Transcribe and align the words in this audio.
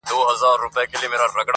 سم 0.09 0.15
وارخطا~ 0.15 1.45